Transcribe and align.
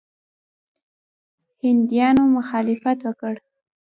هندیانو 1.63 2.23
مخالفت 2.37 2.99
وکړ. 3.07 3.33